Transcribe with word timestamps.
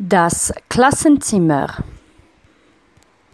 Das 0.00 0.52
Klassenzimmer. 0.68 1.74